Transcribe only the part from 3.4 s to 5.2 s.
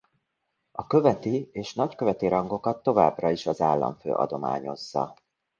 az államfő adományozza.